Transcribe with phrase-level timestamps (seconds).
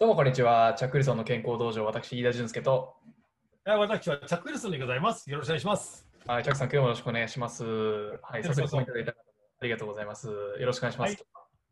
[0.00, 0.72] どうもこんにちは。
[0.78, 2.94] チャックリソンの健康道場、私、飯田淳介と、
[3.66, 5.30] はい私はチャック・ウィルソンでございます。
[5.30, 6.08] よろしくお願いします。
[6.26, 7.64] はい、チャックさん、今日もよろしくお願いします。
[8.22, 9.22] はい、早速コメントいただいた方も
[9.60, 10.28] ありがとうございます。
[10.28, 11.26] よろしくお願いします。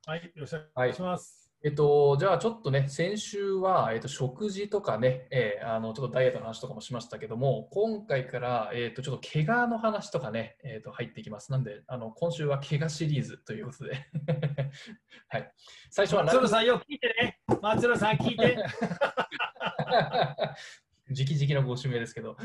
[0.05, 1.48] はいはい、よろしくお願いします。
[1.65, 11.51] えっと、じゃあちょっとね、先週は、えっと、食事とかね、えーあのちょっとダイエットの話とかもしましたけども、今回から、えっと、ちょっと怪我の話とかね、えっと、入っていきます。
[11.51, 14.07] なんで、あの今週は怪我シリーズということで、
[15.29, 15.53] はい、
[15.91, 17.41] 最初は松浦さん、よく聞いてね。
[17.61, 18.57] 松浦さん、聞いて。
[21.11, 22.37] 直々のご指名ですけど、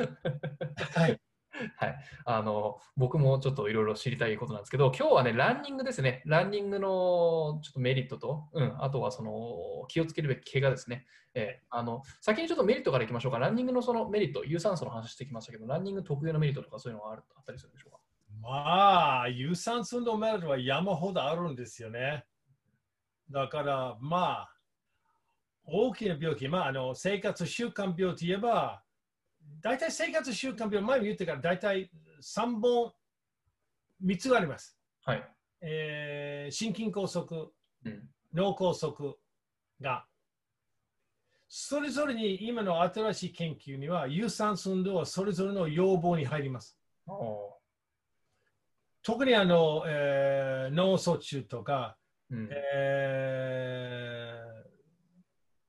[0.95, 1.19] はい。
[1.77, 6.23] はい、あの僕もちょっといろいろ知りたいことなんですけど、今日はね、ランニングですね。
[6.25, 11.05] ランニングのちょっとメリットと、うん、あとはその気をつけるべき怪我ですね。
[11.35, 13.39] えーあの先にちょっとメリットからいきましょうか。
[13.39, 17.99] ランニングのそのメリット、有酸素の話してきましたけど、ランニング特有のメリットとかそういうのがああったりするんでしょうか？
[18.41, 22.25] まあ、有酸素運動メリットは山ほどあるんですよね。
[23.29, 24.55] だから、まあ、
[25.65, 28.83] 大きな病気、まあ、あの生活習慣病といえば、
[29.63, 31.89] 大体生活習慣病、前も言ってから大体
[32.21, 32.93] 3本、
[34.03, 34.77] 3つがあります。
[35.05, 35.29] はい。
[35.61, 37.23] えー心筋梗塞、
[37.85, 38.09] うん。
[38.33, 38.91] 脳梗塞
[39.79, 40.05] が、
[41.47, 46.77] それぞれに今の新しい研究には、有酸素運動はそれぞれの要望に入ります。
[47.07, 47.57] お
[49.01, 54.43] 特にあの、えー脳卒中とか、ーうんえー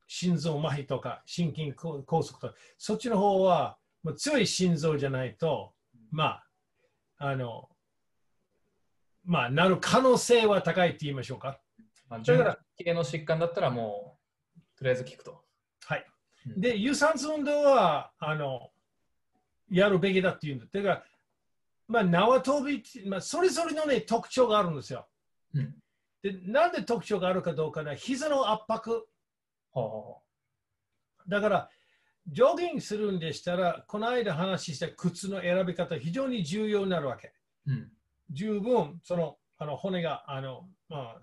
[0.07, 5.73] 心臓麻痺とか、心筋梗塞とか、そっちの方は、もう強い心臓じゃないと、
[6.11, 6.45] まあ、
[7.17, 7.67] あの、
[9.23, 11.59] まあ、なる可能性は高いって言いましょうか。
[12.07, 14.19] まあ、だから系の疾患だったらも
[14.55, 15.41] う、とりあえず聞くと。
[15.85, 16.05] はい。
[16.45, 18.69] うんで、有酸素運動は、あの、
[19.71, 20.67] やるべきだっていうんだ。
[20.67, 21.03] てか、
[21.87, 25.07] まあ、縄跳びまあ、それぞれのね、特徴があるんですよ。
[25.55, 25.73] うん。
[26.21, 29.07] で、なんで特徴があるかどうかな、膝の圧迫。
[29.71, 30.21] ほ
[31.27, 31.69] だから、
[32.27, 37.33] ジョギングするんでしたら、この間話した靴の選び方、非常に重要になるわけ。
[37.67, 37.91] ううん。
[38.31, 41.21] 十分、その、あの骨が、あの、まあ、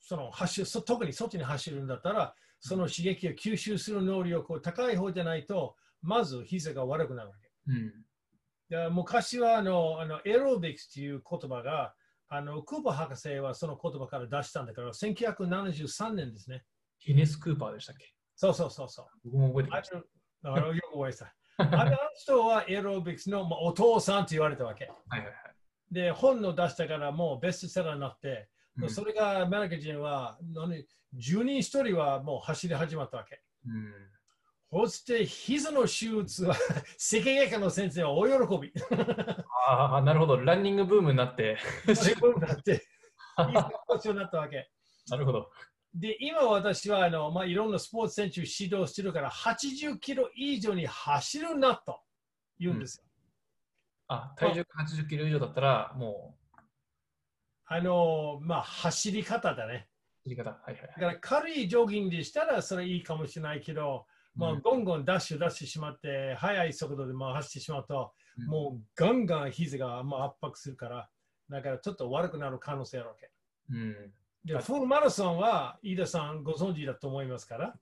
[0.00, 7.50] その走特にそっちに走るんだったら、その刺激を吸収する能力が高い方じゃないと、まず膝が悪くなるわけ。
[7.68, 7.92] うん。
[8.68, 11.94] で昔はあのあのエロビクスという言葉が、
[12.28, 16.64] あのクーパー博士はその言葉から出したんだから、1973年ですね。
[17.00, 18.14] ケネス・クーパーでしたっけ？
[18.36, 19.06] そうそうそうそう。
[19.24, 19.90] 僕も覚えてまし
[20.44, 21.34] あのあのよく覚えてた。
[21.58, 24.86] あの人はエロビクスの、まあ、お父さんと言われたわけ。
[24.86, 24.92] た。
[24.92, 25.34] はいはいはい。
[25.92, 28.48] で、本の出したからもうベストセラーになって、
[28.80, 33.42] うんそれがアメリカ人は何？10人1人はもう走り始まったわけ。
[33.66, 33.92] うん
[34.72, 36.56] そして膝の手術は
[36.96, 38.72] 世間外科の先生は大喜び。
[39.68, 40.40] ああ、なるほど。
[40.40, 41.58] ランニングブームになって。
[41.94, 42.82] そういうことになって、
[43.36, 44.70] 膝が故障になったわけ。
[45.10, 45.50] なるほど。
[45.94, 52.00] で、今私はあの、まあ、いろんなスポーツ選手指導してるから、80キロ以上に走るなと
[52.58, 53.04] 言うんですよ。
[54.08, 56.36] あ、体重が80キロ以上だったら、も
[57.66, 59.88] あの、まあ、走り方だね。
[60.20, 60.50] う、切り方。
[60.50, 71.08] はいはいだから軽いジョギングでしたらそれいいかもしれないけど、まあ、うんゴンゴンダッシュ出してしまって、速い速度でまあ走ってしまうと、うんもうガンガン膝がまあ圧迫するから、
[71.50, 73.30] だからちょっと悪くなる可能性あるわけ。
[73.70, 74.12] うん。
[74.44, 77.74] で、はいフルマラソンは飯田さんご存知だと思いますから。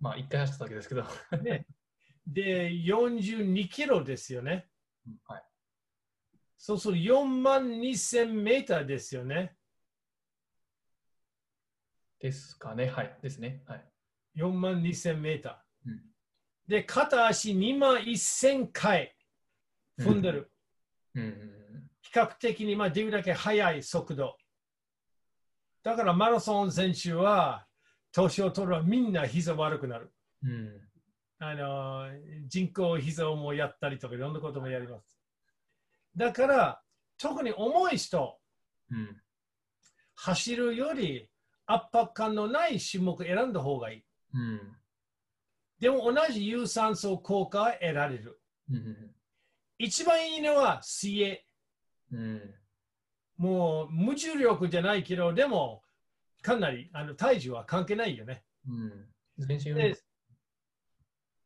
[0.00, 1.04] まあ、一回走っただけですけど。
[1.42, 1.66] ね、
[2.26, 4.68] で、42キロですよね。
[5.26, 5.42] はい。
[6.58, 9.56] そうすると4万2000メーターですよね。
[12.20, 12.86] ですかね。
[12.86, 13.18] はい。
[13.22, 13.62] ですね。
[13.66, 13.84] はい。
[14.36, 15.90] 4万2000メーター。
[15.90, 16.00] うん
[16.66, 19.14] で、片足2万1000回
[20.00, 20.50] 踏んでる。
[21.14, 21.50] うんうん
[22.00, 24.36] 比較的にまあできるだけ速い速度。
[25.84, 27.66] だからマラソン選手は
[28.10, 30.10] 年を取るはみんな膝悪くなる。
[30.42, 30.50] うん。
[30.50, 30.80] うん。
[31.38, 32.06] あの
[32.48, 35.20] 人工膝をもやったりとかいろんなこともやります。
[36.16, 36.80] だから
[37.18, 38.38] 特に重い人、
[38.90, 39.20] うん。
[40.14, 41.28] 走るより
[41.66, 44.04] 圧迫感のない種目を選んだ方がいい。
[44.32, 44.60] うん。
[45.80, 48.40] でも同じ有酸素効果は得られる。
[48.70, 49.10] うん。
[49.76, 51.44] 一番いいのは水泳。
[52.12, 52.54] うん。
[53.36, 55.82] もう無重力じゃないけど、でも
[56.42, 58.44] かなりあの体重は関係ないよね。
[58.68, 59.46] うん。
[59.46, 59.96] で、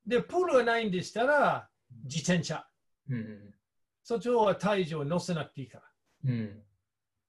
[0.06, 1.68] でプールがないんでしたら
[2.04, 2.66] 自転車。
[3.08, 3.54] うん。
[4.02, 5.84] そっちは体重を乗せなくていいから。
[6.32, 6.62] うん。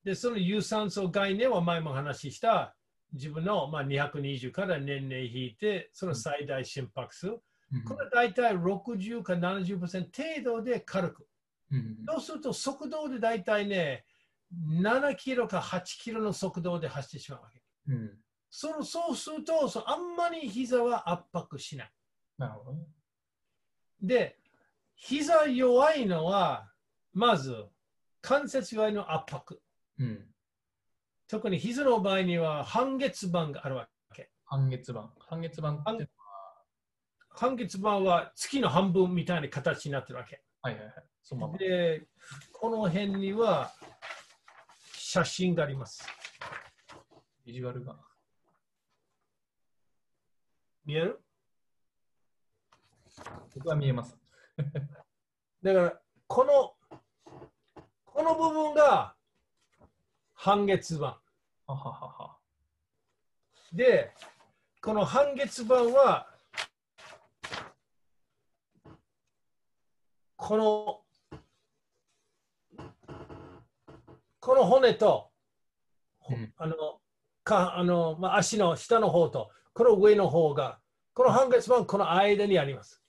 [0.03, 2.75] で、その有酸素概念は前も話した
[3.13, 7.27] 自分の、まあ、220から年齢引いて、その最大心拍数。
[7.85, 11.27] これは大体60か70%程度で軽く。
[11.71, 11.97] うん。
[12.07, 14.05] そうすると速度で大体ね、
[14.81, 17.61] 7キロか8キロの速度で走ってしまうわけ。
[17.87, 18.17] うん。
[18.49, 21.91] そのそうするとそのあんまり膝は圧迫しない。
[22.37, 22.87] なるほどね。
[24.01, 24.37] で、
[24.95, 26.71] 膝弱いのは、
[27.13, 27.67] まず
[28.21, 29.61] 関節弱いの圧迫。
[29.99, 30.25] うん。
[31.27, 34.31] 特に膝の場合には半月板があるわけ。
[34.45, 35.09] 半月板。
[35.19, 36.09] 半月板って、
[37.29, 40.41] 半月板は月の半分みたいな形になってるわけ。
[40.61, 40.93] はいはいはい。
[41.21, 41.57] そのまま。
[41.57, 42.07] で、
[42.53, 43.71] この辺には
[45.11, 46.07] 写真があります。
[47.43, 47.95] ビジュアルが。
[50.85, 51.19] 見える？
[53.55, 54.15] 僕は見えます。
[55.63, 57.01] だから、この、
[58.05, 59.15] この部分が
[60.35, 61.05] 半月板。
[61.05, 61.21] は
[61.65, 62.37] ははは。
[63.73, 64.13] で、
[64.79, 66.31] この半月板は、
[70.35, 71.03] この、
[74.39, 75.29] この骨と、
[76.19, 76.75] ほうんあの、
[77.43, 80.79] かあのまあ、足の下の方と、この上の方が、
[81.13, 83.01] この半月板、この間にあります。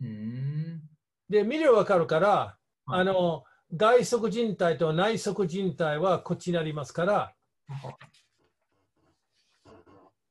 [0.00, 0.82] うーん。
[1.28, 2.28] で、見ればわかるから、
[2.86, 7.34] はいあの、外側靭帯と内側靭帯はこっちにありますから、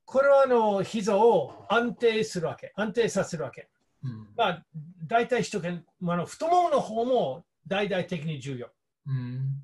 [0.05, 3.69] これはあの膝を安定するわけ、安定させるわけ。
[4.03, 4.27] うん。
[4.35, 4.65] まあ、
[5.05, 8.69] 大体一見、まあ太ももの方も大々的に重要。
[9.07, 9.62] うん。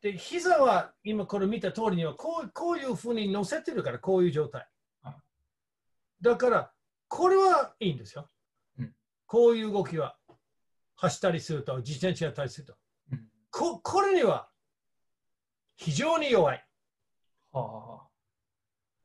[0.00, 4.66] で、膝は今これ見た通りにはこうこういうふうに乗せてるから、こういう状態
[5.02, 5.14] はい。
[6.22, 6.72] だから、
[7.08, 8.28] これはいいんですよ。
[8.78, 8.94] うん
[9.26, 10.16] こういう動きは
[10.94, 12.74] 走ったりすると、自転車やったりすると。
[13.12, 14.48] うんここれには
[15.76, 16.64] 非常に弱い。
[17.52, 18.02] あ。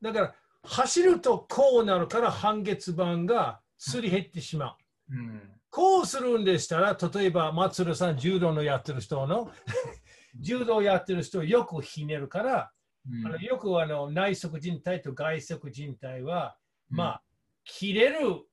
[0.01, 4.77] だから、走るとこうなるから半月板がすり減ってしま
[5.09, 5.15] う。
[5.15, 5.60] うん。
[5.71, 9.51] こうするんでしたら、例えば松浦さん、柔道のやってる人の、
[10.39, 12.71] 柔道やってる人よくひねるから、
[13.09, 16.55] うんあのよくあの内側靭帯と外側靭帯は、
[16.91, 17.23] うんまあ、
[17.63, 18.43] 切れる、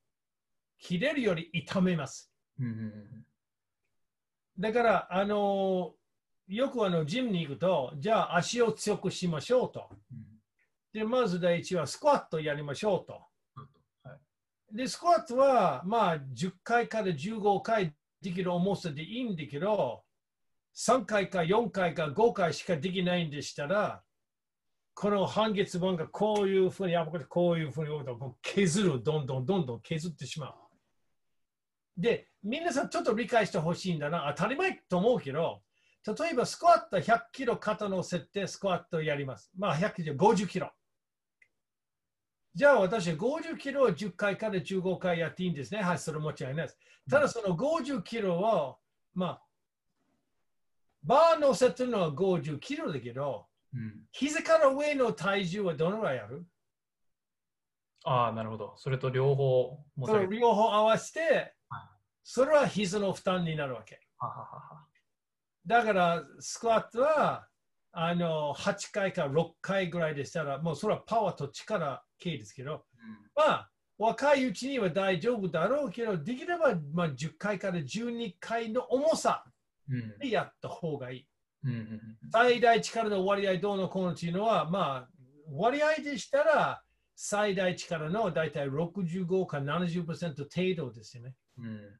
[0.79, 2.33] 切れるより痛めます。
[2.57, 3.25] うんうん
[4.57, 5.95] だから、あの
[6.47, 9.89] よくあのジムに行くと、じゃあ足を強くしましょうと。
[10.11, 10.29] うん
[10.91, 13.28] で、まず第一はスクワットやりましょうと。
[14.71, 20.03] で、スクワットは、まあ、10回から15回できる重さでいいんだけど、
[20.75, 24.03] 3回か4回か5回しかできないんでしたら、
[24.93, 30.53] この半月板がこういうふうに、あこういうふうにこう削る、どんどんどんどん削ってしまう。
[31.97, 34.33] で、皆さんちょっと理解してほしいんだな。
[34.35, 35.61] 当たり前と思うけど、
[36.05, 39.51] 例えばスクワット100キロ肩のせてスクワットやります。
[39.57, 40.71] まあ100キロ、50キロ。
[42.59, 45.81] じゃあ私は50キロを10回から15回やっていいんですね。
[45.81, 46.77] はい、それもちろんないです。
[47.09, 48.75] ただその50キロを、
[49.15, 49.41] まあ、
[51.01, 56.45] バー乗せてるのは50キロだけど、うん膝から上の体重はどのぐらいある？
[58.03, 58.73] ああ、なるほど。
[58.75, 59.79] それと両方
[60.29, 61.81] 両方合わせてはい、
[62.25, 64.01] それは膝の負担になるわけ。
[64.17, 64.85] はははは。
[65.65, 67.47] だから、スクワットは
[67.91, 72.85] あの8回か6回ぐらいでしたら、もうそれはパワーと力系ですけど、
[73.35, 79.43] まあ、若いうちには大丈夫だろうけど、できれば、まあ、10回から12回の重さ
[79.89, 81.27] うんでやった方がいい。
[81.65, 82.01] うんうんうん
[82.31, 85.09] 最大力の割合どうのこうのっていうのは、まあ、
[85.51, 86.83] 割合でしたら、
[87.15, 91.35] 最大力の大体65か70%程度ですよね。
[91.57, 91.99] うん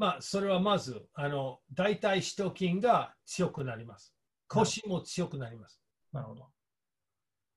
[0.00, 4.14] まあ、それはまず、あの、大腿四頭筋が強くなります。
[4.48, 5.78] 腰も強くなります。
[6.10, 6.46] なるほど。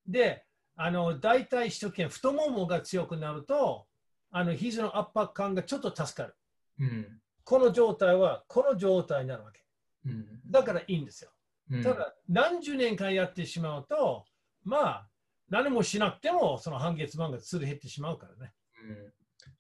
[0.05, 0.43] で、
[0.75, 3.87] あの、大腿四頭筋、太ももが強くなると、
[4.29, 6.35] あの、肘の圧迫感がちょっと助かる。
[6.81, 9.63] うんこの状態は、この状態になるわけ。
[10.05, 11.31] うんだからいいんですよ。
[11.71, 14.25] うんただ、何十年間やってしまうと、
[14.65, 15.07] まあ、
[15.49, 18.53] 何もしなくても、その半月板がすり減ってしまうからね。
[18.85, 19.13] うん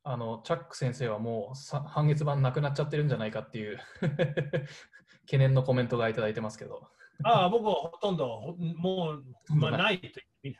[0.05, 3.79] あのチャック先生はもうさ半月板なくなっちゃってるんじゃないかっていう
[5.25, 6.89] 懸念のコメントがいただいてますけど。
[7.23, 10.55] ああ、僕はほとんど、ほもう、まあ、ないと言っ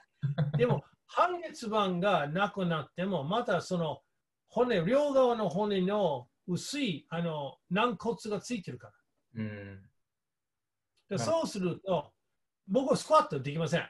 [0.51, 4.01] てでも、半月板がなくなっても、またその
[4.47, 8.93] 骨、両側の骨の薄いあの軟骨がついてるから。
[9.35, 9.89] うん、
[11.09, 12.13] ではいそうすると、
[12.67, 13.81] 僕はスクワットできません。
[13.81, 13.89] あ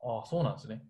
[0.00, 0.86] あ、そうなんですね。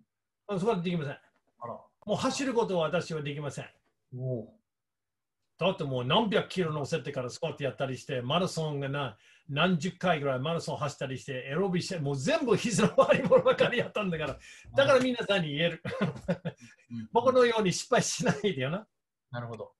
[0.51, 1.13] スクワットできません。
[1.13, 1.73] あら。
[2.05, 3.71] もう走ることは私はできません。
[4.19, 4.53] おお
[5.59, 9.17] だってもう何百キロ乗せてからスクワットやったりして、マラソンがな
[9.49, 14.39] 何十回ぐらいマラソン走ったりして、エロビして、もう全部膝の周りもばかりやったんだから、
[14.77, 15.83] だから皆さんに言える？
[16.91, 18.87] うん僕のように失敗しないでよな。
[19.31, 19.73] なるほど。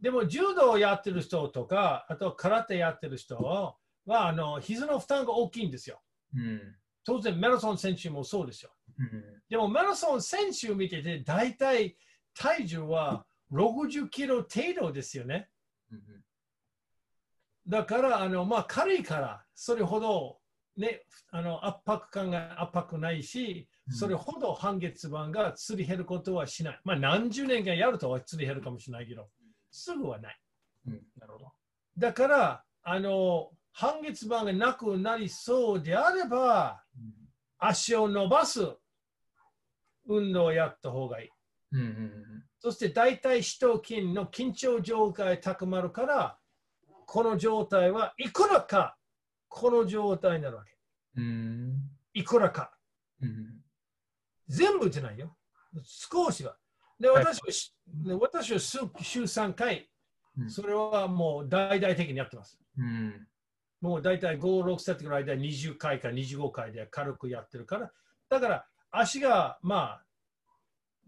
[0.00, 3.76] でも柔道をやってる人とか、あと空手やってる人は、
[4.08, 6.00] あの膝の負担が大きいんですよ。
[6.34, 6.60] うん。
[7.04, 8.70] 当然、マラソン選手もそうですよ。
[8.98, 9.24] うん。
[9.48, 11.96] でも、マラソン選手を見てて、大体
[12.34, 15.48] 体重は60キロ程度ですよね。
[15.92, 16.00] うん。
[17.66, 20.38] だから、あのまあ、軽いから、それほど、
[20.76, 26.80] ね、あの圧迫感が圧迫ないし、うんそれほど半月板がすり減ることはしない。
[26.84, 29.30] まあ、何十年間やるとはすり減るかもしれないけど、
[29.70, 30.40] すぐはない。
[30.88, 31.00] うん。
[31.18, 31.52] なるほど。
[31.96, 36.82] だから、あの半月板がなくなりそうであれば、
[37.58, 38.60] 足を伸ばす
[40.06, 41.28] 運動をやった方がいい。
[41.72, 41.80] うん。
[41.80, 42.27] うん。
[42.60, 46.38] そして大腿四頭筋の緊張状態高まるから、
[47.06, 48.96] この状態はいくらか
[49.48, 50.72] この状態になるわけ。
[51.16, 51.90] うん。
[52.12, 52.72] いくらか。
[53.22, 53.60] うん。
[54.48, 55.36] 全部じゃないよ。
[55.84, 56.56] 少しは。
[56.98, 59.88] で、はい私はし、で私は週週3回、
[60.36, 62.58] うんそれはもう大々的にやってます。
[62.76, 63.26] うん。
[63.80, 67.92] もう大体5、6セットぐらいで20回か25回で軽くやってるから、
[68.28, 70.04] だから足が、まあ、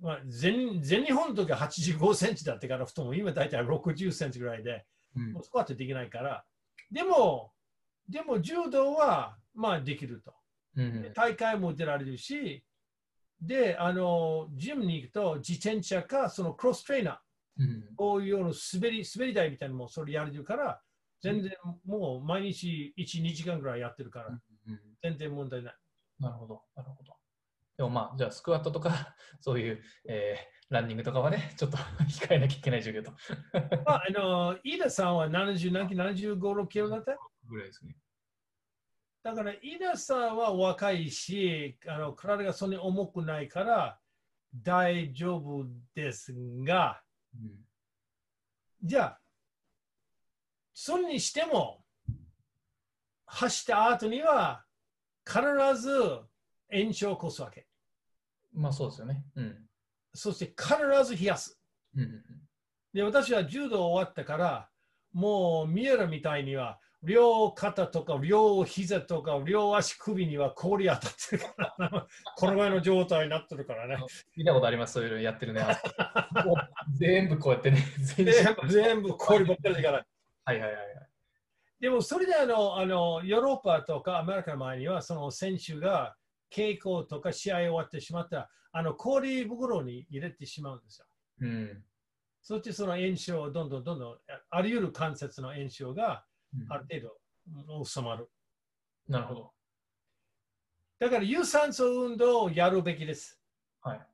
[0.00, 4.84] まあ、全全日本の時は85センチだったから、太もも今大体60センチぐらいで、
[5.16, 6.44] うんもうスクワットできないから、
[6.90, 7.52] でも、
[8.08, 10.32] でも柔道は、まあできると。
[10.76, 11.12] うん。
[11.14, 12.64] 大会も出られるし、
[13.40, 17.94] で、あの、ジムに行くと自転車か、そのクロストレーナー、うん。
[17.96, 20.80] こういうような滑り滑り台みたいなのもそれやれるから、
[21.22, 21.52] 全然
[21.84, 24.32] もう毎日1、2時間ぐらいやってるから、う
[24.72, 24.80] ん。
[25.02, 25.74] 全然問題ない。
[26.18, 26.62] なるほど。
[26.76, 27.19] なるほど。
[27.80, 28.90] でもまあ、じゃあ、スクワットとか、
[29.40, 33.10] そういう、えーランニングとかはね、 ちょっと 控えなきゃいけない状況と。
[33.86, 37.16] まあ、あの、飯田さんは70何キロ、75、6キロだった？
[37.48, 37.96] ぐらいですね。
[39.22, 43.98] だから、飯田さんは若いし、あの体がそんなに重くないから
[44.54, 47.02] 大丈夫ですが、
[47.34, 47.66] うん。
[48.82, 49.20] じゃあ、
[50.74, 51.84] それにしても、
[53.26, 54.66] 走った後には
[55.26, 55.40] 必
[55.80, 55.90] ず
[56.70, 57.66] 炎症を起こすわけ。
[58.52, 59.24] まあ、そうですよね。
[59.36, 59.56] うん。
[60.14, 61.60] そして必ず冷やす。
[62.92, 64.68] で、私は柔道終わったから、
[65.12, 74.04] もうミエラみたいには、両肩とか両膝とか両足首には氷当たってるから、 このぐらいの状態になってるからね。
[74.36, 75.64] 見たことあります、そういうのやってるね。
[76.92, 80.06] 全部こうやってね、全身全部氷ばっかりだから。
[80.44, 81.10] はいはいはいはい。
[81.80, 86.14] でもそれであのあのヨーロッパとかアメリカの前にはその選手が
[86.54, 91.06] 稽古とか試合終わってしまったらあの氷袋に入れてしまうんですよ。
[91.40, 91.84] うん。
[92.42, 94.18] そしてその炎症をどんどんどんどんあ
[94.50, 98.28] あり得る関節の炎症がうんある程度収まる。
[99.08, 99.52] なるほど。
[101.00, 103.40] だから有酸素運動をやるべきです。
[103.80, 104.06] はい。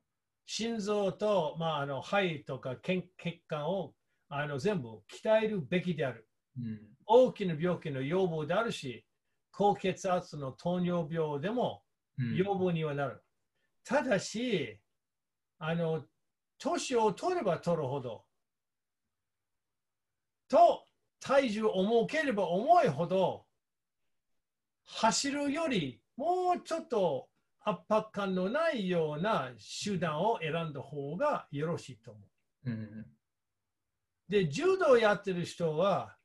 [0.45, 3.93] 心臓と、まあ、あの肺とか血血管を
[4.29, 6.27] あの全部鍛えるべきである。
[6.57, 6.79] うん。
[7.05, 9.05] 大きな病気の予防であるし、
[9.51, 11.81] 高血圧の糖尿病でも
[12.17, 13.23] うん予防にはなる。
[13.83, 14.79] ただし、
[15.59, 16.03] あの、
[16.57, 18.25] 年を取れば取るほど、
[20.47, 20.85] と
[21.19, 23.45] 体重重ければ重いほど、
[24.85, 27.29] 走るよりもうちょっと
[27.61, 29.51] 圧迫感のないような
[29.83, 32.19] 手段を選んだ方がよろしいと思
[32.65, 32.69] う。
[32.71, 33.05] うん。
[34.29, 36.15] で、柔道をやってる人は、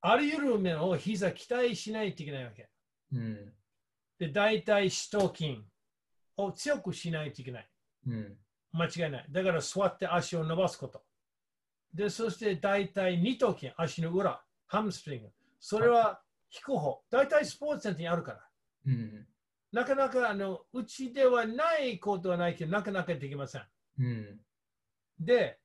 [0.00, 2.68] あり得る面を膝期待しないといけないわけ。
[3.12, 3.52] うん。
[4.18, 5.62] で、大体四頭筋
[6.36, 7.68] を強くしないといけない。
[8.06, 8.38] うん。
[8.72, 9.26] 間違いない。
[9.30, 11.02] だから座って足を伸ばすこと。
[11.92, 15.28] で、そして大体二頭筋、足の裏、ハムストリング。
[15.60, 16.20] それは
[16.54, 17.02] 引く方。
[17.10, 18.40] 大体スポーツセンターにあるから。
[18.86, 19.26] うん。
[19.72, 23.62] なかなかあのうちではないことはないけど、なかなかできません。
[23.98, 24.40] うん。
[25.18, 25.58] で、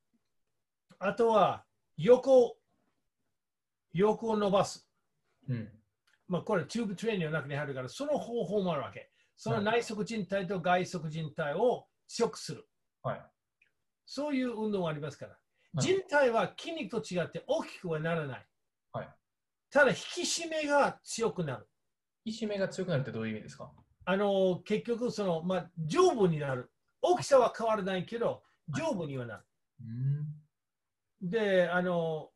[0.99, 1.65] あとは
[1.97, 2.57] 横、
[3.93, 4.89] 横を伸ばす。
[5.47, 5.69] うん。
[6.31, 9.11] まあ、これ、チューブトレーニングの中に入るから、その方法もあるわけ。
[9.35, 12.67] その内側靭帯と外側靭帯を強くする。
[13.03, 13.21] はい。
[14.05, 15.31] そういう運動がありますから。
[15.31, 15.41] はい
[15.73, 18.47] 人体は筋肉と違って大きくはならない。
[18.91, 19.09] はい
[19.71, 21.69] ただ、引き締めが強くなる。
[22.25, 23.71] 引き締めが強くなるってどういう意味ですか？
[24.03, 26.73] あの結局その、まあ、丈夫になる。
[27.01, 29.43] 大きさは変わらないけど、丈夫にはなる。
[31.21, 31.29] うん。
[31.29, 32.31] で、あの、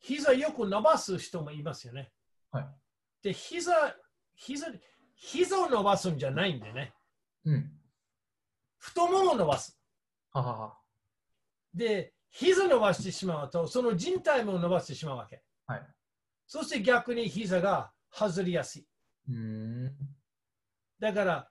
[0.00, 2.10] 膝よく伸ばす人もいますよね。
[2.50, 2.66] はい。
[3.22, 3.96] で、膝、
[4.34, 4.66] 膝、
[5.14, 6.92] 膝を伸ばすんじゃないんでね。
[7.44, 7.70] うん。
[8.78, 9.78] 太ももを伸ばす。
[10.32, 10.78] ははは。
[11.72, 15.42] で、膝伸ばしてしまうと、その人体も伸ばしてしまうわけ。
[15.66, 15.86] はい。
[16.46, 18.86] そして逆に膝が外れやすい。
[19.28, 19.92] うん。
[20.98, 21.48] だから、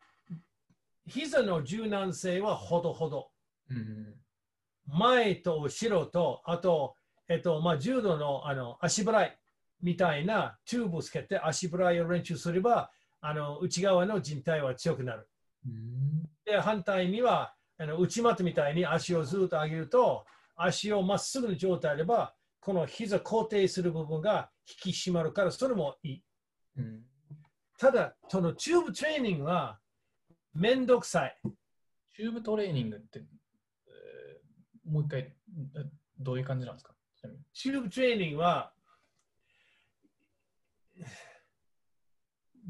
[1.07, 3.31] 膝の柔軟性はほどほど。
[3.69, 4.15] うん。
[4.87, 6.95] 前と後ろと、あと、
[7.29, 9.37] えっと、まあ、柔道のあの足払い
[9.81, 15.27] みたいなチューブをつけて足払いを練習すれば、あの内側の人体は強くなる。
[15.65, 24.51] うんで、反対には、あの内股みたいに足をずっと上げると、足をまっすぐの状態であれば、この膝固定する部分が
[24.85, 26.23] 引き締まるから、それもいい。
[26.77, 27.01] うん
[27.79, 29.79] ただ、そのチューブトレーニングは
[30.53, 31.39] めんどくさい。
[32.15, 35.35] チューブトレーニングって、えーもう一回、え
[36.19, 36.93] どういう感じなんですか？
[37.53, 38.71] チューブトレーニングは、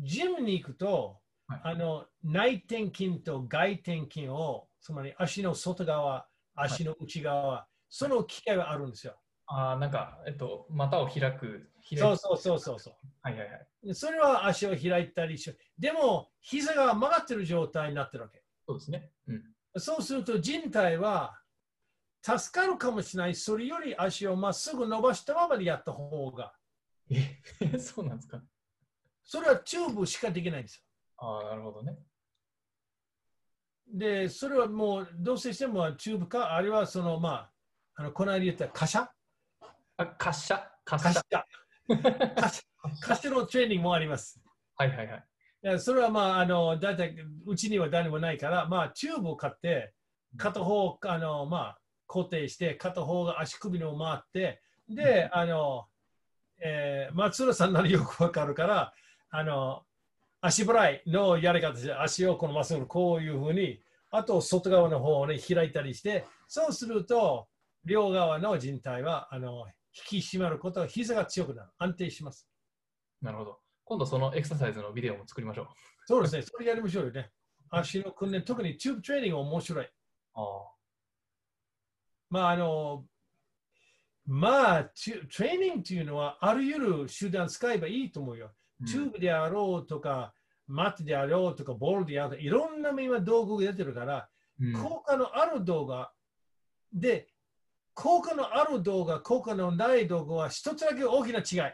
[0.03, 9.15] ジムに行くと、はいあの内転筋と外転筋を、つまり足の外側、足の内側、その機械があるんですよ。
[9.47, 11.69] ああ、なんか、えっと、股を開く。
[11.89, 12.93] 開くそうそうそうそうそう。
[13.21, 13.95] はいはいはい。
[13.95, 18.41] それは足を開いたりし、でも膝が曲がってる状態になってるわけ。
[18.65, 19.11] そうですね。
[19.27, 19.43] うん。
[19.77, 21.37] そうすると靭帯は
[22.23, 23.35] 助かるかもしれない。
[23.35, 26.53] それより足をまっすぐ伸ばしたままでやった方が。
[27.11, 27.41] え、
[27.79, 28.41] そうなんですか？
[29.23, 30.83] それはチューブしかできないんですよ。
[31.17, 31.97] ああ、なるほどね。
[33.87, 37.51] で、それはもうどうせしてもチューブか、あるいはそのまあ、
[37.95, 39.11] あのこの間言った貨車？
[39.97, 40.55] あ、滑車？
[40.89, 41.45] 滑貨車車
[43.01, 44.41] 貨車のトレーニングもあります。
[44.75, 45.25] はいはいはい。
[45.63, 47.15] いやそれはまあ、あの、だいたい
[47.45, 49.93] うちには誰もないから、まあ、チューブを買って、
[50.37, 55.87] 片方、あの、まあ、固定して、片方が足首の回って、で、あの、
[56.63, 58.93] えー松浦さんならよくわかるから、
[59.29, 59.83] あの、
[60.41, 67.47] 足払いのやり方で、足をこのまっすぐこういうふうに、あと外側の方をね、開いたりして、そうすると、
[67.85, 69.65] 両側の靭帯は、あの、
[70.11, 71.69] 引き締まること、膝が強くなる。
[71.77, 72.47] 安定します。
[73.21, 73.59] なるほど。
[73.83, 75.67] 今度そのエクササイズのビデオも作りましょう。
[76.05, 77.31] そうですね、それやりましょうよね。
[77.69, 79.89] 足の訓練、特にチューブトレーニングは面白い。
[80.33, 80.45] ああ。
[82.29, 83.05] まあ、あの、
[84.25, 88.51] まあ、チュトレーニングっていうのは、あらゆる手段使えばいいと思うよ。
[88.85, 90.33] チューブであろうとか、
[90.67, 96.11] マットであろうとか、ボールであろうとか、いろんな今道具が出てるから、うん効果のある動画
[96.93, 97.27] で、
[97.95, 101.73] 効果のある動画、効果のない動画は一つだけ大きな違い。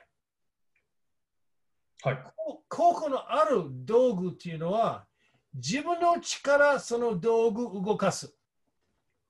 [2.04, 2.24] はい。
[2.36, 5.06] こ効果のある道具っていうのは、
[5.54, 8.34] 自分の力、その道具動かす。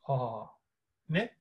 [0.04, 1.14] はあ。
[1.14, 1.37] ね。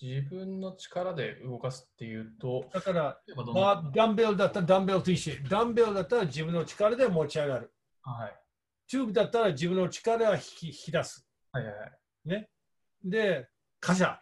[0.00, 3.18] 自分の力で動かすっていうと、だから、
[3.54, 5.34] まあ、ダンベルだったらダンベルと一緒。
[5.48, 7.72] ダンベルだったら自分の力で持ち上がる。
[8.02, 8.36] はい。
[8.86, 11.26] チューブだったら自分の力で引き引き出す。
[11.50, 12.48] はいはいはい。
[13.04, 13.48] で、
[13.80, 14.20] 貨車。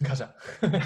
[0.00, 0.32] ガシャ。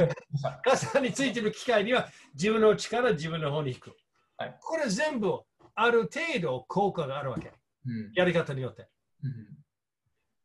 [0.65, 3.95] 貨車についてる機械には自分の力、自分の方に引く。
[4.39, 5.41] はいこれ全部
[5.75, 7.53] ある程度効果があるわけ。
[7.87, 8.13] うん。
[8.15, 8.89] やり方によって。
[9.23, 9.63] うん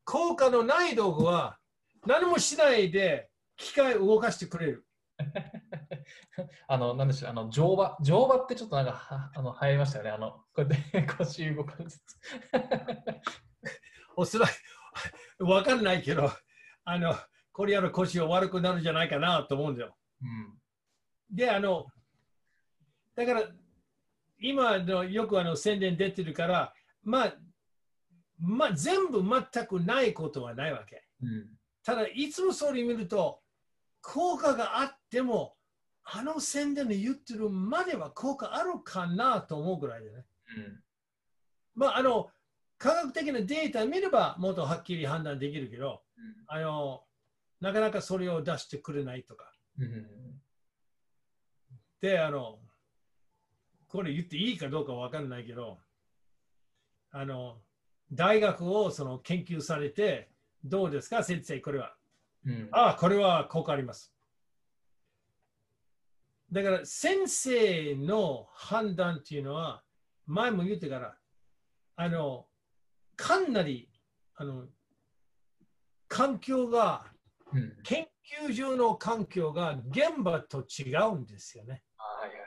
[0.04, 1.60] 効果のない道具は
[2.06, 4.88] 何もしないで機械を動かしてくれる。
[6.68, 10.12] あの、なんでしょう、あの、乗馬、乗馬ってちょっとなんか、はあの、流行りましたよね。
[10.12, 12.04] あの、こうやって腰動かす。
[14.16, 14.48] おそら
[15.38, 16.30] く、わかんないけど、
[16.86, 17.16] あの、
[17.52, 19.98] これやる腰が悪くなるんじゃないかなと思うんだよ。
[20.22, 20.60] うん。
[21.30, 21.88] で、あの、
[23.16, 23.44] だから、
[24.40, 27.36] 今のよくあの宣伝出てるから、まあ、
[28.38, 31.04] まあ、全部全くないことはないわけ。
[31.22, 31.58] うん。
[31.84, 33.42] ただ、いつもそれ見ると、
[34.02, 35.56] 効果があっても、
[36.04, 40.26] あの宣伝で言ってるまでは効果あるかなと思うぐらいでね。
[40.56, 40.84] うん。
[41.76, 42.30] まあ、あの、
[42.78, 46.02] 科学的なデータ見ればもっとはっきり判断できるけど、
[46.48, 47.04] あの、
[47.60, 49.52] なかなかそれを出してくれないとか。
[49.80, 50.42] うん。
[52.00, 52.60] で、あの、
[53.88, 55.80] これ言っていいかどうかわかんないけど、
[57.12, 57.62] あの、
[58.12, 60.30] 大学をその研究されて、
[60.64, 61.97] どうですか、先生、これは。
[62.48, 62.70] うん。
[62.72, 64.14] ああ、これは効果あります。
[66.52, 69.84] だから、先生の判断っていうのは、
[70.26, 71.18] 前も言ってから、
[71.98, 72.48] あの、
[73.18, 73.90] かなり、
[74.36, 74.68] あの、
[76.08, 77.06] 環境が、
[77.54, 77.78] うん。
[77.84, 78.08] 研
[78.48, 81.84] 究所の環境が現場と違うんですよね。
[81.98, 82.46] はいはいは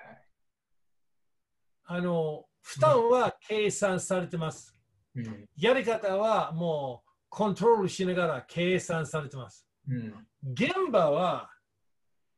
[1.99, 2.01] い。
[2.01, 4.75] あの、負担は計算されてます。
[5.15, 5.49] うん。
[5.57, 9.67] やり方はもうコントロールしながら計算されてます。
[9.89, 10.27] うん。
[10.53, 11.51] 現場は、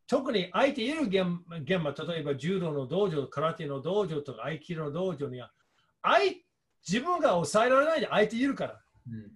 [0.07, 1.25] 特に相手いる現
[1.63, 5.53] 現場、例えば柔道の道場、空手の道場とか合気道の道場には、
[6.03, 6.35] 相
[6.87, 8.81] 自分が抑えられないで相手いるから。
[9.09, 9.33] うん。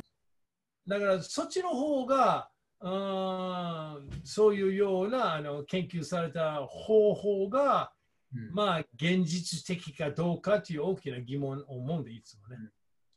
[0.86, 7.92] だからそっちの方が、うーんそういうようなあの研究された方法が、
[8.34, 12.56] うんまあ、現実的かどうかという大きな疑問を思うんで、いつもね。
[12.56, 12.70] でも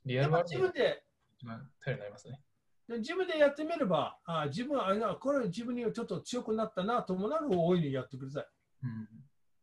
[0.06, 1.04] リアルワールド自分で
[1.38, 2.39] 一番頼りになりますね。
[2.89, 8.45] で自分でやってみれば、あ自分あなこれ自分にちょっと強くなったなと思うなら大いにやってください。
[8.84, 9.08] うん。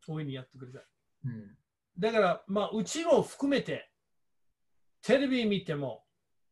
[0.07, 0.83] 大いにやってください。
[1.25, 1.57] うん。
[1.99, 3.91] だから、まあ、うちを含めて、
[5.01, 6.05] テレビ見ても、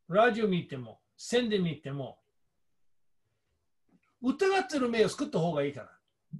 [0.09, 2.19] ラジオ見ても、宣伝見ても、
[4.21, 5.89] 疑ってる目を作った方がいいから。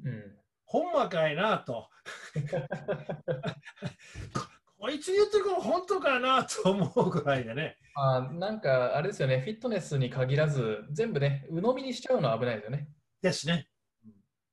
[0.04, 0.38] うん。
[0.66, 1.88] ほんまかいなと。
[4.86, 7.76] ここいつ言ってること本当かなと思うぐらいでね。
[7.96, 12.88] あなんか、あれですよね、フィットネスに限らず、全部ね、鵜呑みにしちゃうのは危ないですよね。
[13.22, 13.68] ですね。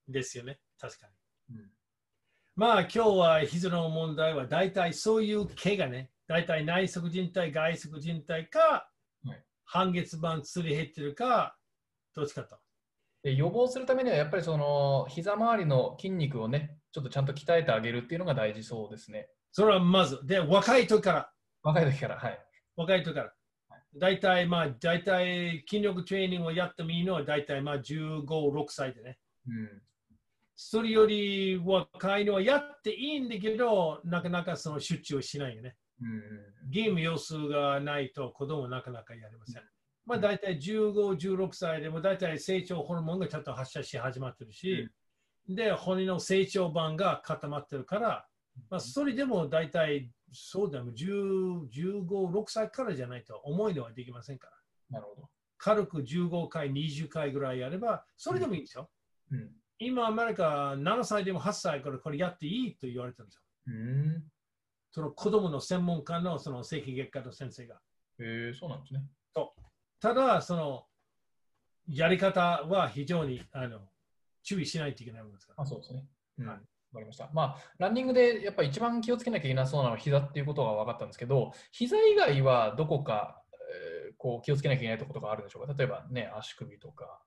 [0.09, 0.59] ですよね。
[0.81, 1.07] 確か
[1.51, 1.57] に。
[1.57, 1.71] うん
[2.55, 6.11] まあ今日は膝の問題は大体そういう怪我ね。
[6.29, 8.59] 大体内側靭帯、外側靭帯か、
[9.25, 11.57] はい半月板つり減ってるか、
[12.15, 12.59] どっちかと。
[13.23, 19.29] で予防するためには、やっぱりその膝周りの筋肉をね、ちょっとちゃんと鍛えてあげるっていうのが大事そうですね。
[19.53, 20.27] それはまず。
[20.27, 21.33] で、若い時から。
[21.63, 22.39] 若い時から、はい。
[22.75, 23.33] 若い時から。
[23.95, 29.19] 大体まあ、大体筋力トレーニングをやってもいいのは大体まあ15、6歳でね。
[29.47, 29.83] うん。
[30.57, 35.77] それより若いのはやっていいんだけど、なかなかその出張しないよね。
[36.01, 39.63] うんゲーム要素がないと子供はなかなかやれません。
[40.07, 44.89] まあ大体15、16歳でも大体成長ホルモンがちょっと発射し始まってるし、
[45.49, 48.27] で、骨の成長板が固まってるから、
[48.71, 54.49] まあ、それでも大体そうだよ、10 15、6歳からじゃないと重いのはできませんか
[54.91, 54.99] ら。
[54.99, 55.29] なるほど。
[55.59, 58.91] 軽く15回、20回ぐらいやれば、それでもいいんですよ。
[59.31, 59.51] うん。
[59.79, 63.43] 今、アメリカ7歳でも8歳からこれやっていいと言われてるんですよ。
[63.67, 64.25] うん。
[64.91, 67.77] その子供の専門家のその正規外科の先生が。
[67.77, 67.79] へ
[68.51, 69.05] えそうなんですね。
[70.01, 70.87] ただ、その
[71.87, 73.89] やり方は非常にあの
[74.43, 75.63] 注意しないといけないものですから。
[75.63, 76.05] あ、そうですね。
[76.39, 76.47] うん。
[76.49, 77.31] はいわかりました。
[77.33, 85.75] まあ、ランニングでやっぱ一番気をつけなきゃいけなそうなのは膝っていうことが分かったんですけど、膝以外はどこか、えーこう気をつけなきゃいけないところとかあるんでしょうか？
[85.77, 87.21] 例えばね、足首とか。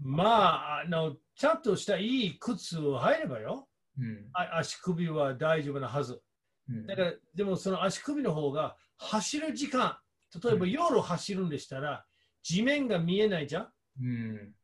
[0.00, 3.68] まあ、あのちゃんとしたいい靴を入ればよ。
[3.98, 4.30] うん。
[4.32, 6.22] あ足首は大丈夫なはず。
[6.70, 9.98] うんだから、でもその足首の方が走る時間、
[10.42, 12.06] 例えば夜走るんでしたら、
[12.42, 13.68] 地面が見えないじゃん。
[14.00, 14.54] うん。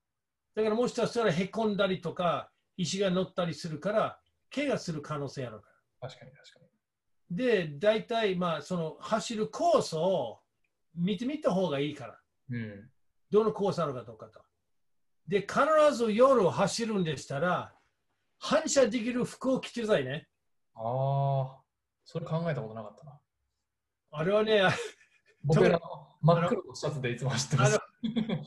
[0.55, 4.19] だからもしかしたらへこんだりとか、石が乗ったりするから、
[4.55, 6.09] 怪我する可能性あるから。
[6.09, 6.63] 確かに確か
[7.31, 10.41] で、大体、まあ、その走るコースを
[10.95, 12.21] 見てみた方がいいから。
[12.51, 12.59] に。
[12.59, 12.91] うん。
[13.31, 14.41] どのコースあるかどうかと。
[15.27, 15.57] で、必
[15.97, 17.75] ず夜走るんでしたら、
[18.39, 20.29] 反射できる服を着てくださいね。
[20.75, 21.61] ああ、
[22.05, 23.19] それ考えたことなかったな。
[24.11, 24.73] あれはね、あ
[25.45, 25.81] 僕ら
[26.21, 27.81] 真っ黒のシャツでいつも走ってます。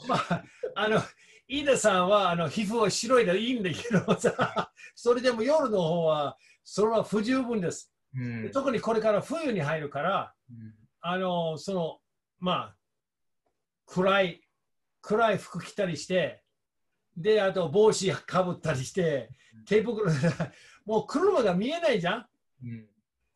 [0.08, 0.44] まあ、
[0.76, 1.02] あの、
[1.48, 7.92] 飯田さんはあの皮膚は白いでいいんだけどさ、それでも夜の方は、それは不十分です。
[8.16, 10.74] うん特にこれから冬に入るから、うん
[11.08, 12.00] あの、その、
[12.40, 12.76] まあ、
[13.86, 14.42] 暗い、
[15.02, 16.42] 暗い服着たりして、
[17.16, 19.30] で、あと帽子かぶったりして、
[19.68, 20.18] 手袋で、
[20.84, 22.26] もう車が見えないじゃん。
[22.64, 22.86] うん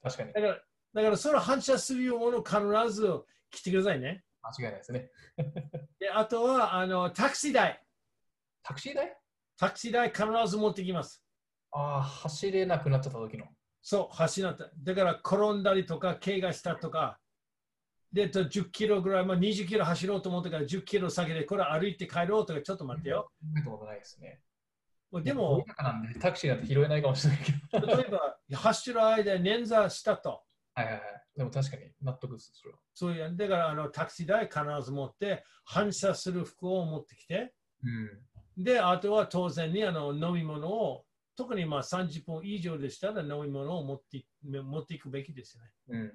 [0.01, 0.53] 確かにだから、
[0.95, 3.07] だからそれを反射するようなものを必ず
[3.51, 4.23] 着てくださいね。
[4.41, 5.11] 間違いないですね。
[5.99, 7.83] で、あとは、あの、タクシー代。
[8.69, 9.17] タクシー代？
[9.57, 11.23] タクシー代必ず持ってきます。
[11.71, 13.45] ああ、走れなくなっちゃった時の。
[13.81, 14.69] そう、走らった。
[14.77, 17.19] だから、転んだりとか、怪我したとか、
[18.13, 23.31] で、と10キロぐらい、まあ、20キロ走ろうと思ったから、10キロ先で、これ歩いて帰ろうとか、ちょっと待ってよ。
[23.41, 24.39] 見たことないですね。
[25.23, 25.65] でも、
[26.21, 27.87] タクシーなんて拾えないかもしれないけど。
[27.97, 30.43] 例えば、走る間、捻挫したと。
[30.75, 31.01] はいはいはい。
[31.35, 32.79] でも確かに納得です、それは。
[32.93, 38.21] そういう、だから、あのタクシー代必ず持って、反射する服を持ってきて、うん。
[38.59, 45.71] で、あとは当然にあの飲み物を、特にまあ30分以上でしたら飲み物を持ってい持っていくべきですよね。
[45.87, 46.09] うんうん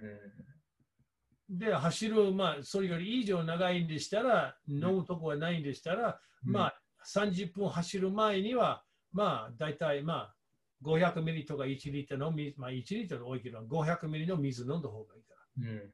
[1.48, 6.52] で、走る、まあ、それより以上長いんでしたら、飲むとこはないんでしたら、うん。
[6.52, 10.34] まあ、30分走る前には、まあ、大体、まあ、
[10.82, 15.70] 500ミリとか1リットルの水、まあ、1リットル多いけど、500ミリの水飲んだ方がいいから。
[15.70, 15.92] うんうん、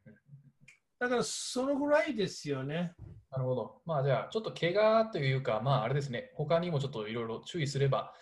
[1.01, 2.93] だから、そのぐらいですよね。
[3.31, 3.81] なるほど。
[3.87, 8.13] まあじゃあ、ちょっと怪我というか、まああれですね、他にもちょっといろいろ注意すれば、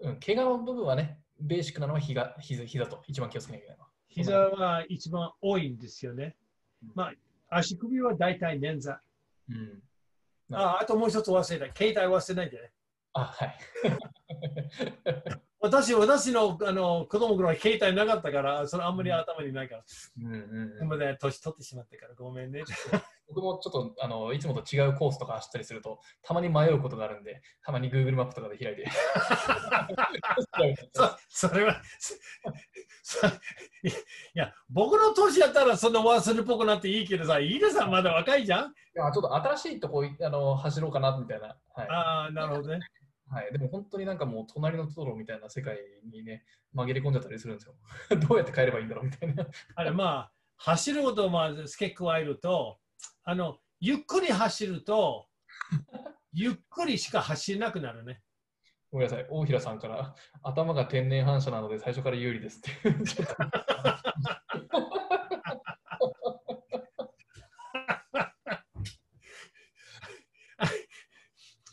[0.00, 3.90] うん、怪我の部分はね、ベーシックなのは膝膝膝と一番気をつけなきゃいけないのは。
[4.08, 6.34] 膝は一番多いんですよね。
[6.94, 7.10] ま
[7.50, 8.96] あ、足首は大体捻挫。
[9.50, 9.82] うん。
[10.52, 11.76] ああともう一つ忘れた。
[11.76, 12.72] 携帯忘れないでね。
[13.14, 13.58] あ、はい。
[15.64, 19.84] 私、私のあの子供ぐらい携帯なかったから、それあんまり頭にないから。
[20.18, 22.64] うんうんうんでもね、年取ってしまってからごめんね。
[23.26, 28.86] 僕もちょっとあのいつもと違うコースとか走ったりすると、たまに迷うことがあるんで、たまに Google マップとかで開いて。
[30.92, 31.80] そそれは、
[33.02, 33.30] そい
[34.34, 41.56] や、僕の年やったらそんな忘れっぽくなっていいけどさ、飯田さんまだ若いじゃんいやちょっと新しいとこあの走ろうかなみたいな。
[41.74, 41.88] はい。
[41.88, 42.80] ああ、なるほどね。
[43.34, 45.76] はい、でも本当になんかもう隣のトトロみたいな世界
[46.12, 47.74] にね、紛れ込んじゃったりするんですよ。
[48.28, 49.44] どうやって帰ればいいんだろうみたいな。
[49.74, 52.78] あれまあ、走ることをまあ付け加えると、
[53.24, 55.26] あの、ゆっくり走ると、
[56.32, 58.22] ゆっくりしか走れなくなるね。
[58.92, 62.70] ごめんなさい、大平さんから頭が天然反射なので最初から有利ですって。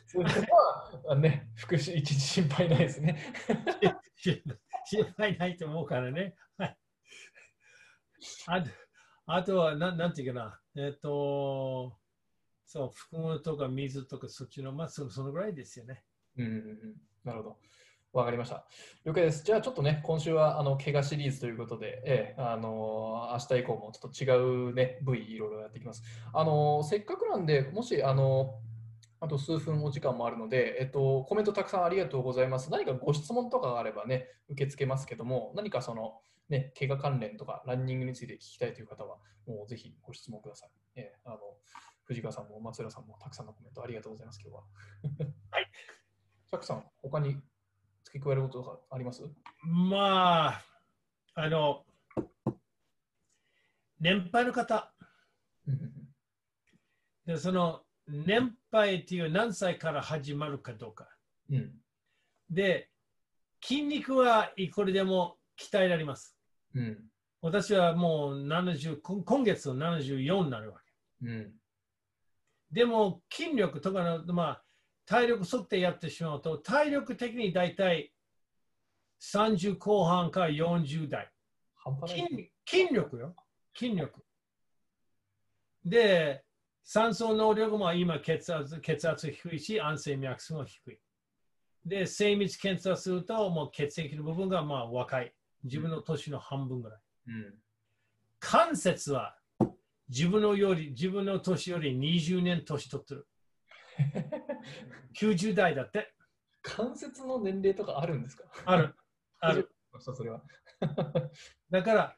[0.07, 0.25] それ
[1.05, 3.17] はね、一時心配ないですね。
[4.85, 6.35] 心配ないと思うからね。
[6.57, 6.77] はい
[8.47, 8.69] あと
[9.25, 11.97] あとは、なんなんていうかな、えっ、と、
[12.65, 16.03] そう、服物とか水とかそっちの、まあそそのぐらいですよね。
[16.37, 17.57] うんうんうん、なるほど。
[18.13, 18.65] わかりました。
[19.05, 19.43] 了解です。
[19.45, 26.03] じゃあちょっとね、今週はあの怪我シリーズということで、ええあの明日以降もちょっと違うね、部位いろいろやっていきます。
[26.33, 28.59] あのせっかくなんで、もしあの
[29.23, 32.71] あと数分お時間もあるので、えっと、コメントたくさんありがとうございます。
[32.71, 40.69] 何かご質問とかがあればね、受け付けますけども、何かその、ね、怪我関連とかランニングについて聞きたいという方は、もうぜひご質問ください。
[40.95, 41.37] ええあの
[42.03, 44.63] 藤川さんも松浦さんもたくさんのコメントありがとうございます、今日は。
[45.51, 45.71] はい。
[46.49, 47.37] チャックさん、他に
[48.03, 49.23] 付け加えることとかあります？
[49.63, 50.61] まあ、
[51.35, 51.85] あの、
[53.99, 54.91] 年配の方、
[57.25, 61.07] でその年配っていう何歳から始まるかどうか。
[61.49, 61.71] うん。
[62.49, 62.89] で、
[63.63, 66.37] 筋肉はいくらでも鍛えられます。
[66.75, 66.97] うん。
[67.41, 70.79] 私はもう70、今今月74になるわ
[71.21, 71.27] け。
[71.27, 71.53] うん。
[72.71, 74.63] でも筋力とかの、まあ、
[75.05, 78.13] 体力測定やってしまうと、体力的に大体
[79.21, 81.31] 30後半から40代。
[82.07, 83.35] 筋筋力よ。
[83.75, 84.23] 筋力。
[85.83, 86.43] で、
[86.83, 90.99] 酸素濃量も今血圧血圧低いし、安静脈数も低い。
[91.85, 95.33] で、精密検査すると、もう血液の部分がまあ若い。
[95.63, 96.99] 自分の年の半分ぐらい。
[97.27, 97.53] うん。
[98.39, 99.35] 関節は
[100.09, 103.27] 自分のより、自分の年より20年年取ってる。
[105.15, 106.13] 90代だって。
[106.61, 108.43] 関節の年齢とかあるんですか？
[108.65, 108.95] ある。
[109.39, 109.71] ある。
[109.99, 110.43] それは。
[111.69, 112.17] だから、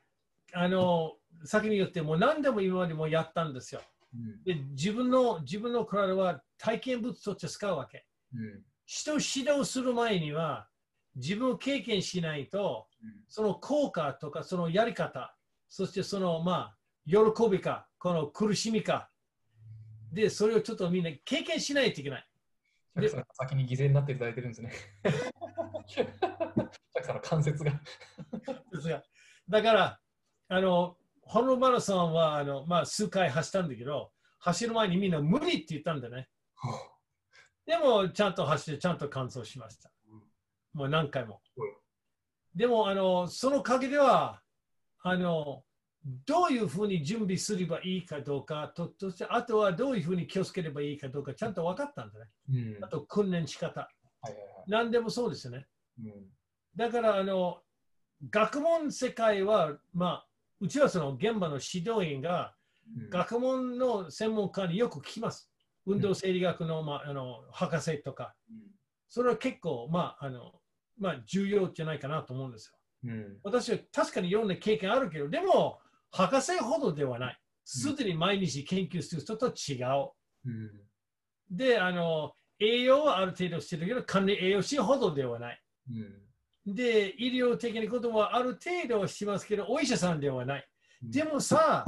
[0.54, 3.82] あの、先に言って、もう何でも今までもやったんですよ。
[4.14, 4.44] うん。
[4.44, 8.06] で自分の自分の体は体験物として使うわけ。
[8.34, 8.64] うん。
[8.86, 10.68] 人を指導する前には
[11.16, 12.88] 自分を経験しないと
[13.28, 15.36] その効果とかそのやり方
[15.70, 17.18] そしてそのまあ喜
[17.50, 19.10] びかこの苦しみか
[20.12, 22.28] でそれをちょっとみんな経験しないといけない。
[22.96, 24.72] チャックさんが先に犠牲になっていただいてるんですね。
[27.04, 27.82] さんの関節が
[29.50, 30.00] だから
[30.48, 36.28] あのホノルマラソンはあの、まあ、数回走ったんだけど走る前にみんな無理って言ったんだね。
[37.66, 39.90] でも、ちゃんと走って、ちゃんと完走しました。
[40.74, 41.74] もう何回もうん。
[42.54, 44.42] でも、あの、その陰では、
[45.02, 45.64] あの、
[46.26, 52.26] どういうふうに準備すればいいかどうかと、としてあとはどういうふうに気をつければいいかどうか、ちゃんと分かったんだね。
[52.50, 52.84] うん。
[52.84, 53.80] あと、訓練仕方。
[53.80, 53.90] は
[54.30, 54.46] いはいはい。
[54.68, 55.66] 何でもそうですよね。
[56.04, 56.26] うん。
[56.76, 57.62] だから、あの、
[58.30, 60.28] 学問世界は、まあ、
[60.64, 62.56] うちはその現場の指導員が、
[62.98, 65.50] うん学問の専門家によく聞きます。
[65.86, 68.36] 運動生理学の,、まあ、あの博士とか。
[69.08, 70.52] それは結構、まああの
[71.00, 72.74] まあ、重要じゃないかなと思うんです
[73.06, 73.12] よ。
[73.12, 73.38] うん。
[73.42, 75.80] 私は確かにいろんな経験あるけど、でも、
[76.12, 77.40] 博士ほどではない。
[77.64, 80.12] すでに毎日研究する人と違う。
[80.46, 80.72] うん。
[81.50, 85.62] で、あの栄養はある程度してるけど、管理栄養士ほどではない。
[85.90, 86.23] うん。
[86.66, 90.68] で、医療的なことはある程度しますけど、お医者さんではない。
[91.02, 91.86] でもさ、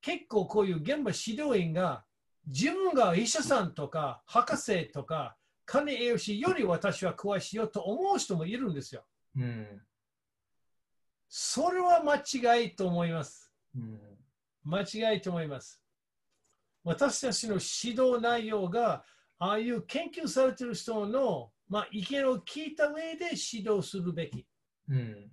[0.00, 2.04] 結構こういう現場指導員が
[2.46, 9.04] 自分が医者さんとか博士とか管理栄養士より私は詳しいよと思う人もいるんですよ。
[9.36, 9.82] うん。
[11.28, 13.52] それは間違いと思います。
[13.76, 14.00] うん。
[14.64, 15.82] 間違いと思います。
[16.84, 19.04] 私たちの指導内容が
[19.38, 24.46] ああいう研究されている人の、まあ、意見を聞いた上で指導するべき。
[24.88, 25.30] うん。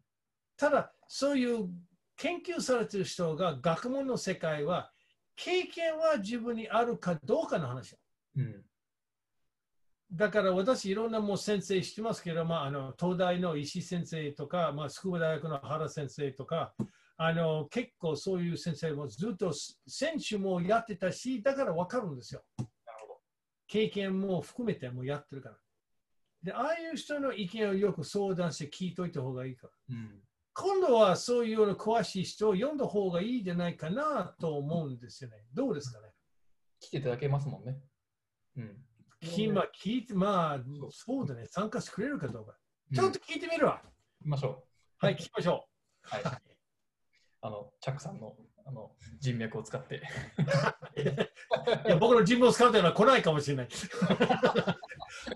[0.58, 1.70] ただ、そういう
[2.18, 4.92] 研究されている人が学問の世界は
[5.36, 7.98] 経験は自分にあるかどうかの話だ。
[8.38, 8.64] うん。
[10.12, 16.74] だから私、いろんなもう先生してますけど、まあ、あの東大の石井先生とか、まあ、筑波大学の原先生とか、
[17.18, 19.52] あの結構そういう先生もずっと
[19.88, 22.44] 選手もやってたし、だから分かるんですよ。
[22.58, 22.70] なる
[23.08, 23.18] ほ
[23.68, 25.56] 経験も含めてもうやってるから。
[26.44, 29.74] で、ああいう人の意見をよく相談して聞いといた方がいいから。
[29.90, 29.96] ど。
[29.96, 30.22] うん。
[30.56, 35.38] 今度はそういうような詳しい人を読んだ方がいいんじゃないかなと思うんですよね。
[35.54, 36.10] どうですかね？
[36.80, 37.80] 来ていただけますもんね。
[38.58, 38.78] うん。
[39.22, 42.58] きまあ、聞いて、まあ、そうだね、参加してくれるかどうか。
[42.94, 43.82] ちょっと聞いてみるわ。
[44.20, 44.68] 行きましょ
[45.00, 45.66] はい、聞きましょ
[46.04, 46.16] う。
[46.16, 46.24] はい。
[47.42, 50.02] あの、チャックさんのあの人脈を使って。
[50.96, 51.02] う。
[51.88, 53.68] いや、僕の人物を使うというのは来ないかもしれない。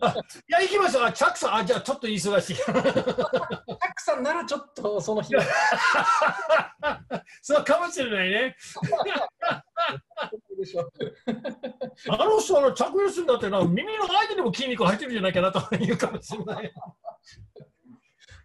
[0.02, 0.16] あ
[0.48, 1.04] いや、行きましょう。
[1.04, 2.56] あ、チャックさん、あ、じゃあちょっと忙しい。
[2.56, 5.44] チャックさんならちょっとその日は。
[7.42, 8.56] そうかもしれないね。
[12.10, 16.74] あの人の着用するんだってな、耳の間にも筋肉入ってるんじゃないかなというかもしれない。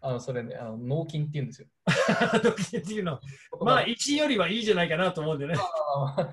[0.05, 1.69] あのそれね、あの脳筋って言うんですよ。
[2.77, 3.21] っていうの。
[3.63, 5.55] まあ、1よりはいいじゃないかなと思うんでね。
[5.95, 6.29] あ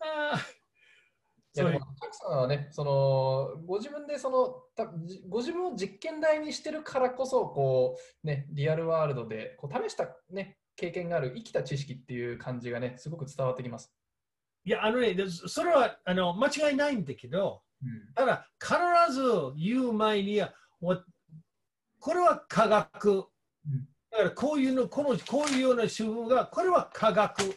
[0.00, 0.38] あ
[1.54, 13.92] いやでも、たくさんはね、そのご自分でそのたじご自分を実験台にしてるからこそ、こうね、リアルワールドでこう試した、ね、経験がある生きた知識っていう感じがね、すごく伝わってきます。
[14.64, 17.71] いや、あのね、でそれはあの間違いないんだけど、うん
[18.14, 19.22] ただ、必ず
[19.56, 20.50] 言う前に、わ
[21.98, 23.24] これは科学。
[24.10, 27.56] だから、こういうの、この、こういうような手法が、これは科学。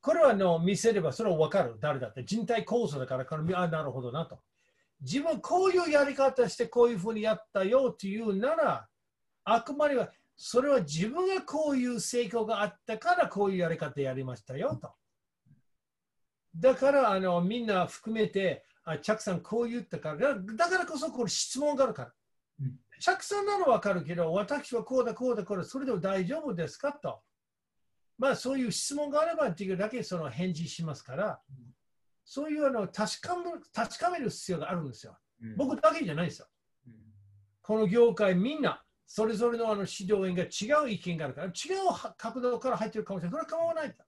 [0.00, 1.76] これはの見せればそれは分かる。
[1.80, 2.24] 誰だって。
[2.24, 4.38] 人体構造だから、これあ、なるほどなと。
[5.00, 8.88] 自分こういうやり方してこういうふうにやったよっていうなら、
[9.44, 14.92] あくまではそれは自分がこういう成功があったからこういうやり方やりましたよと。
[16.56, 22.12] だからあのみんな含めて、あチャックさんこう言ったから、だだからこそこれ質問があるから。
[22.60, 27.20] うんチャックさんなら分かるけど、私はこうだこうだこれ、それでも大丈夫ですかと。
[28.16, 31.40] まあそういう質問があればっていうだけその返事しますから、
[32.24, 35.18] そういうあの確かめ確かめる必要があるんですよ。
[35.42, 36.46] うん僕だけじゃないですよ。
[36.86, 36.94] うん
[37.62, 41.52] この業界みんな、それぞれのあの指導員が違う意見があるから、違う
[42.16, 43.40] 角度から入ってるかもしれない。
[43.42, 44.04] それは構わないと。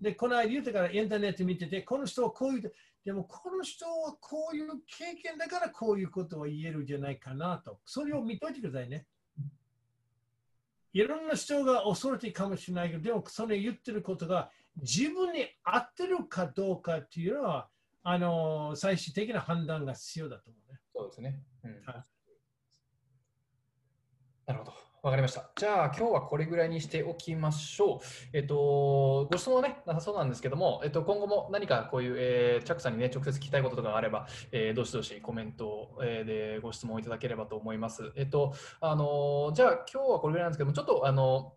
[0.00, 2.72] で、この間言ってからインターネット見てて、この人はこういう、
[3.04, 7.80] でもこの人はこういう経験だからこういうことを言えるんじゃないかなと。
[7.84, 9.06] それを見といてくださいね。
[10.92, 17.68] いろんな人が恐れていいかもしれないけど、でもその言ってることが自分に合ってるかどうかっていうのは、
[18.02, 20.80] あの最終的な判断が必要だと思うね。
[20.94, 21.40] そうですね。
[21.64, 22.02] うんはい
[24.46, 24.87] なるほど。
[25.02, 25.48] わかりました。
[25.56, 27.98] じゃあ、今日はこれぐらいにしておきましょう。
[28.32, 38.12] えっと、ご質問はね、なさそうなんですけども、えっと、今後も何かこういう、えーチャックさんにね、直接聞きたいこととかがあれば、えーどしどしコメント、えーでご質問いただければと思います。
[38.16, 41.54] えっと、あのじゃあ、今日はこれぐらいなんですけども、ちょっと、あの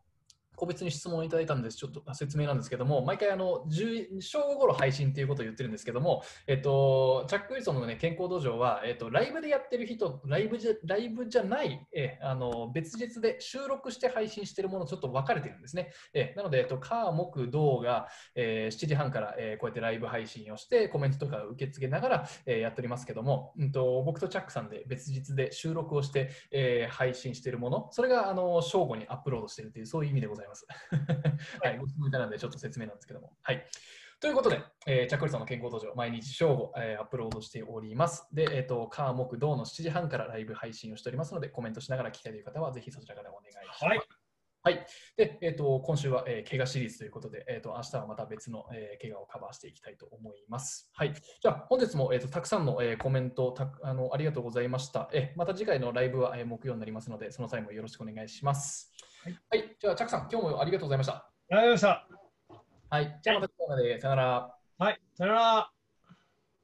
[0.62, 15.92] 個別に質問をいただいたんです、ちょっと説明なんですけども、毎回あの10正午頃配信ということを言ってるんですけども、えっと、チャック・ウィルソンの、ね、健康道場は、えっと、ライブでやってる人ライブじゃライブじゃない、えあの別日で収録して配信してるものちょっと分かれてるんですね。
[16.14, 30.51] えなので、えっと、火、木、土が、えー7時半から、えーこうやってライブ配信をして、コメントとか受け付けながら、えーやっておりますけども、うん、と僕とチャックさんで別日で収録をして、え配信してるもの、それがあの正午にアップロードしてるという、そういう意味でございます。
[31.62, 33.38] はい、ご質問いただいたので、ちょっと説明なんですけども。
[33.42, 33.66] はい。
[34.22, 38.28] ということで、えー、チャックリさんの健康道場、毎日正午、えーアップロードしております。
[38.32, 43.84] で、えっ、と、火、木、土の7時半からライブ配信をしておりますので、コメントしながら聞きたいという方は、ぜひそちらからお願いします。
[43.84, 44.02] はい。
[44.64, 44.86] はい。
[45.18, 50.92] で、えっ、と、今週は、えー怪我シリーズということで、えっ、と、明日はまた別の、えー怪我をカバーしていきたいと思います。
[50.94, 51.16] はい。
[51.16, 55.10] じゃあ、本日も、えー、とたくさんの、えーコメントたあのありがとうございました。
[55.14, 58.91] えーまた次回のライブは、えー木曜になりますので、その際もよろしくお願いします。
[59.24, 59.76] はい。
[59.80, 61.14] じゃあ、チャックさん、今日もありがとうございました。
[61.14, 62.10] ありがとうございまし
[62.90, 62.96] た。
[62.96, 63.20] はい。
[63.22, 64.02] じゃあ、また次回まで。
[64.02, 64.56] さよなら。
[64.80, 65.81] はい、さよなら。